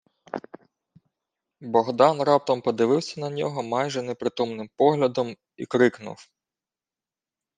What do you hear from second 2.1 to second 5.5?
раптом подивився на нього майже непритомним поглядом